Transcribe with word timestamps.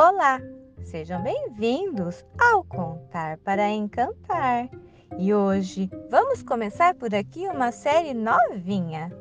Olá, 0.00 0.40
sejam 0.82 1.22
bem-vindos 1.22 2.24
ao 2.40 2.64
Contar 2.64 3.36
para 3.44 3.68
Encantar. 3.68 4.70
E 5.18 5.34
hoje 5.34 5.90
vamos 6.10 6.42
começar 6.42 6.94
por 6.94 7.14
aqui 7.14 7.46
uma 7.46 7.70
série 7.70 8.14
novinha. 8.14 9.14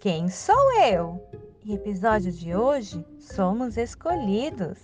Quem 0.00 0.30
sou 0.30 0.72
eu? 0.80 1.22
E 1.62 1.74
episódio 1.74 2.32
de 2.32 2.56
hoje 2.56 3.04
somos 3.18 3.76
escolhidos. 3.76 4.78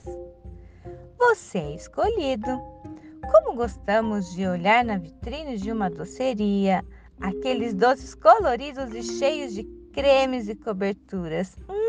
Você 1.17 1.57
é 1.57 1.75
escolhido. 1.75 2.61
Como 3.33 3.57
gostamos 3.57 4.35
de 4.35 4.47
olhar 4.47 4.85
na 4.85 4.99
vitrine 4.99 5.57
de 5.57 5.73
uma 5.73 5.89
doceria, 5.89 6.85
aqueles 7.19 7.73
doces 7.73 8.15
coloridos 8.15 8.93
e 8.93 9.03
cheios 9.03 9.55
de 9.55 9.65
cremes 9.95 10.51
e 10.51 10.55
coberturas. 10.55 11.57
Hum. 11.67 11.80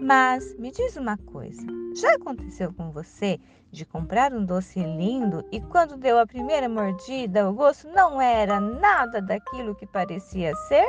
Mas 0.00 0.54
me 0.58 0.70
diz 0.70 0.96
uma 0.96 1.16
coisa: 1.16 1.66
já 1.94 2.14
aconteceu 2.14 2.72
com 2.72 2.90
você 2.90 3.38
de 3.70 3.84
comprar 3.84 4.32
um 4.32 4.44
doce 4.44 4.80
lindo 4.80 5.44
e 5.50 5.60
quando 5.60 5.96
deu 5.96 6.18
a 6.18 6.26
primeira 6.26 6.68
mordida, 6.68 7.48
o 7.48 7.54
gosto 7.54 7.88
não 7.88 8.20
era 8.20 8.60
nada 8.60 9.20
daquilo 9.20 9.74
que 9.74 9.86
parecia 9.86 10.54
ser? 10.68 10.86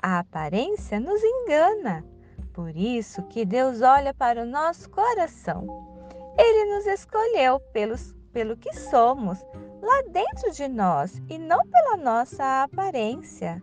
A 0.00 0.18
aparência 0.18 0.98
nos 0.98 1.22
engana. 1.22 2.04
Por 2.52 2.76
isso 2.76 3.22
que 3.24 3.44
Deus 3.44 3.80
olha 3.80 4.12
para 4.12 4.42
o 4.42 4.46
nosso 4.46 4.90
coração. 4.90 5.66
Ele 6.38 6.74
nos 6.74 6.86
escolheu 6.86 7.60
pelos, 7.72 8.14
pelo 8.32 8.56
que 8.56 8.74
somos, 8.74 9.38
lá 9.80 10.02
dentro 10.10 10.50
de 10.52 10.68
nós 10.68 11.22
e 11.28 11.38
não 11.38 11.66
pela 11.66 11.96
nossa 11.96 12.62
aparência. 12.62 13.62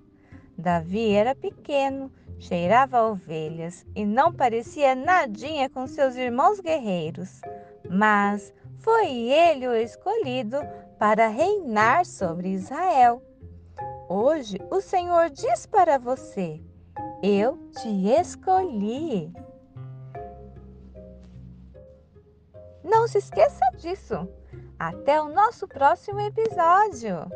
Davi 0.58 1.12
era 1.12 1.36
pequeno, 1.36 2.12
cheirava 2.40 3.04
ovelhas 3.04 3.86
e 3.94 4.06
não 4.06 4.34
parecia 4.34 4.96
nadinha 4.96 5.70
com 5.70 5.86
seus 5.86 6.16
irmãos 6.16 6.60
guerreiros, 6.60 7.42
mas 7.90 8.54
foi 8.80 9.12
ele 9.12 9.68
o 9.68 9.76
escolhido 9.76 10.58
para 10.98 11.28
reinar 11.28 12.06
sobre 12.06 12.50
Israel. 12.50 13.22
Hoje 14.08 14.58
o 14.72 14.82
Senhor 14.82 15.30
diz 15.30 15.66
para 15.66 15.98
você: 15.98 16.62
Eu 17.22 17.58
te 17.78 18.10
escolhi. 18.20 19.32
Não 22.84 23.08
se 23.08 23.20
esqueça 23.20 23.64
disso. 23.78 24.28
Até 24.80 25.22
o 25.22 25.28
nosso 25.28 25.68
próximo 25.68 26.22
episódio! 26.22 27.30